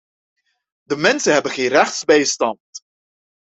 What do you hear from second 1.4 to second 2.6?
geen rechtsbijstand.